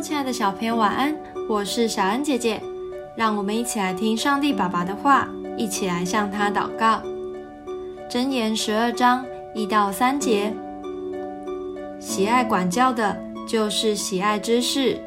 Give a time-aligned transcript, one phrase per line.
[0.00, 1.14] 亲爱的小朋友，晚安！
[1.48, 2.62] 我是小恩姐姐，
[3.16, 7.02] 让我们一起来听上帝爸爸的话，一起来向他祷告。
[8.08, 9.26] 箴言十二章
[9.56, 10.54] 一到三节：
[11.98, 13.16] 喜爱管教的，
[13.46, 14.98] 就是喜爱知识；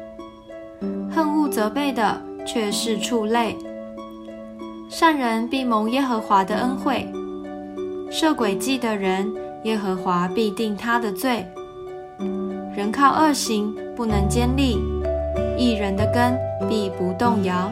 [1.10, 3.56] 恨恶责备的，却是畜类。
[4.90, 7.10] 善人必蒙耶和华的恩惠，
[8.10, 9.32] 设诡计的人，
[9.64, 11.46] 耶和华必定他的罪。
[12.76, 14.78] 人靠恶行不能坚立，
[15.56, 16.38] 一人的根
[16.68, 17.70] 必不动摇。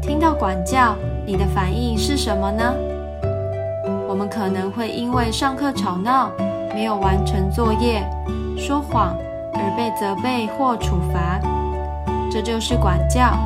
[0.00, 0.94] 听到管教，
[1.26, 2.74] 你的反应是什么呢？
[4.08, 6.30] 我们可能会因为上课吵闹、
[6.72, 8.02] 没有完成作业、
[8.56, 9.16] 说谎
[9.54, 11.40] 而被责备或处罚，
[12.30, 13.36] 这就是管教。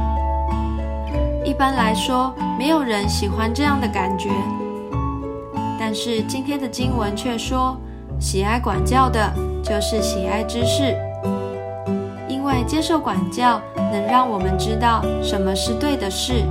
[1.44, 4.30] 一般来说，没有人喜欢这样的感觉，
[5.80, 7.76] 但是今天的经文却说。
[8.20, 10.94] 喜爱管教的，就是喜爱知识，
[12.28, 16.42] 因为接受管教能让我们知道什么是对的事，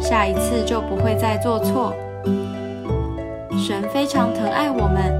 [0.00, 1.94] 下一次就不会再做错。
[3.56, 5.12] 神非常疼爱我们，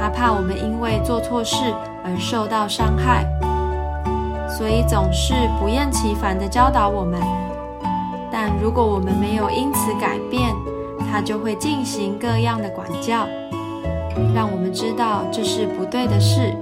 [0.00, 1.56] 他怕我们因为做错事
[2.02, 3.26] 而受到伤害，
[4.48, 7.20] 所以总是不厌其烦地教导我们。
[8.32, 10.50] 但如果我们没有因此改变，
[11.12, 13.26] 他就会进行各样的管教。
[14.34, 16.54] 让我们知道这是不对的事。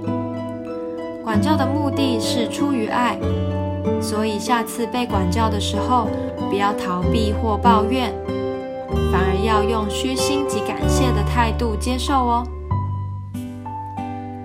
[1.23, 3.17] 管教的目的是出于爱，
[4.01, 6.07] 所以下次被管教的时候，
[6.49, 8.13] 不要逃避或抱怨，
[9.11, 12.47] 反而要用虚心及感谢的态度接受哦。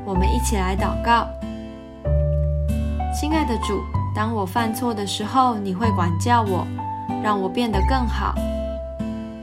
[0.05, 1.27] 我们一起来祷告：
[3.12, 3.81] 亲爱的主，
[4.15, 6.67] 当我犯错的时候，你会管教我，
[7.22, 8.34] 让我变得更好。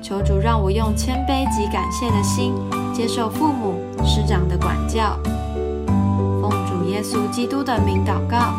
[0.08, 2.54] 求主让我用谦卑及感谢的心
[2.94, 5.18] 接受父母师长的管教，
[6.40, 8.54] 奉主耶稣基督的名祷告。